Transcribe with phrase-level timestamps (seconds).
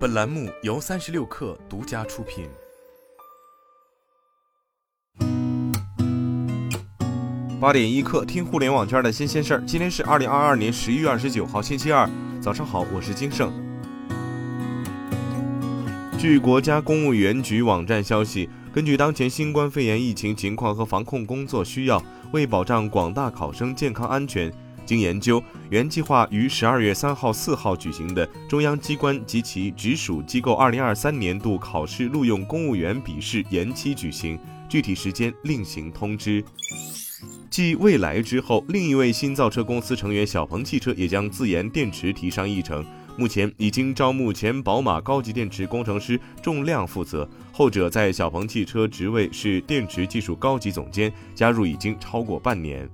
[0.00, 2.48] 本栏目由三十六氪独家出品。
[7.60, 9.62] 八点一刻，听互联网圈的新鲜事儿。
[9.66, 12.08] 今天是二零二二年十一月二十九号，星期二，
[12.40, 13.52] 早上好，我是金盛。
[16.18, 24.50] 据国家公务员局网站消息，根据当前新冠肺炎疫情情况和防控工作需要，为保障广大考生健康安全。
[24.90, 34.36] 经研究，原计划于十二月三号、四号举行的中央机关及其直属机构二零二三年度考试录用公务员笔试延期举行，
[34.68, 36.44] 具体时间另行通知。
[37.48, 42.84] 继蔚来之后，另一位新造车公司成员小鹏汽车也将自研电池提上议程，
[43.16, 52.90] 目前已经招募前宝马高级电池工程师仲亮负责，后者在小鹏汽车职位是电池技术高级总监，加入已经超过半年。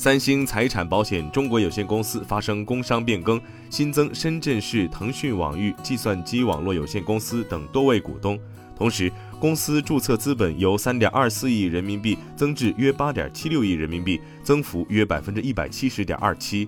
[0.00, 8.40] 三星财产保险中国有限公司发生工商变更，新增深圳市腾讯网域计算机网络有限公司等多位股东。
[8.74, 16.66] 同时，公司注册资本由三点二四亿人民币增至约八点七六亿人民币，增幅约百分之一百七十点二七。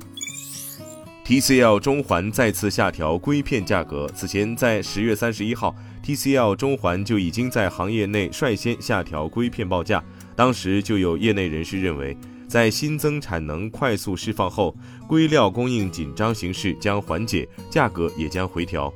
[1.25, 4.07] TCL 中环再次下调硅片价格。
[4.15, 5.75] 此前，在十月三十一号
[6.05, 10.05] ，TCL 中环就已经在行业内率先下调硅片报价，
[10.37, 12.15] 当时就有业内人士认为。
[12.53, 14.77] 在新增产能快速释放后，
[15.09, 18.93] 硅料供应紧张形势将缓解，价格也将回调。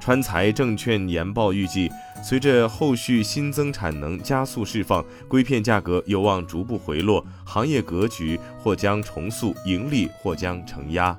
[0.00, 1.90] 川财证券研报预计，
[2.22, 11.14] 随着后续新增产能加速释放，硅片价格有望逐步回落，行业格局或将重塑，盈利或将承压。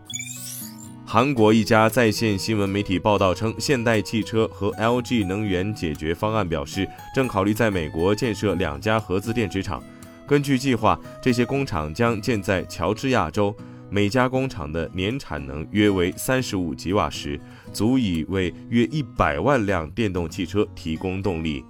[1.06, 9.84] 韩国一家在线新闻媒体报道称，现代汽车和 LG 能源解决方案表示，正考虑在美国建设两家合资电池厂。
[10.28, 13.56] 根据计划，这些工厂将建在乔治亚州，
[13.90, 17.40] 每家工厂的年产能约为三十五吉瓦时，
[17.72, 21.64] 足以为约一百万辆电动汽车提供动力。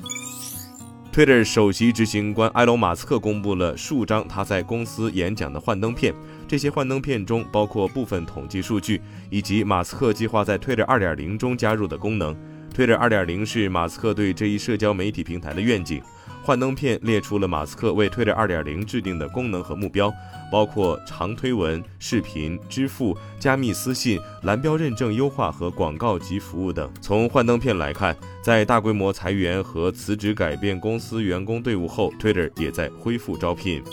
[1.12, 6.14] Twitter 首席执行官埃隆·马斯克公布了数张他在公司演讲的幻灯片，
[6.46, 12.36] 这些幻灯片中包括部分统计数据，以及马斯克计划在 Twitter 2.0中加入的功能。
[12.74, 16.02] Twitter 2.0是马斯克对这一社交媒体平台的愿景。
[16.46, 20.14] 幻灯片列出了马斯克为 Twitter 2.0制定的功能和目标，
[20.52, 26.88] 包括长推文、视频、支付、加密私信、蓝标认证优化和广告及服务等。
[27.02, 33.84] 从幻灯片来看，在大规模裁员和辞职改变公司员工队伍后，Twitter 也在恢复招聘。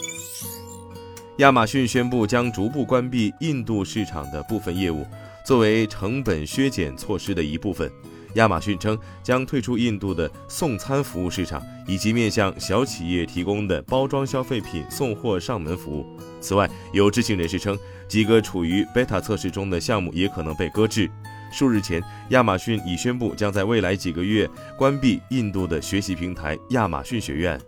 [1.39, 5.07] 亚马逊宣布将逐步关闭印度市场的部分业务，
[5.43, 7.91] 作为成本削减措施的一部分。
[8.35, 16.07] 亚马逊称将退出印度的送餐服务市场，以及面向小企业提供的包装消费品送货上门服务。
[16.41, 17.79] 此外，有知情人士称，
[18.09, 21.11] 几个处于 beta 测试中的项目也可能被搁置。
[21.53, 24.49] 数日前，亚马逊已宣布将在未来几个月
[24.79, 27.61] 关闭印度的学习平台亚马逊学院。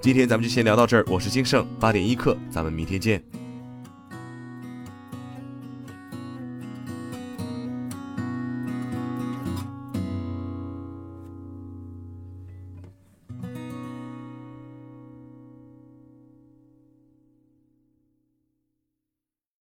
[0.00, 3.22] 今天咱们就先聊到这儿，我是金盛，八点一刻，咱们明天见。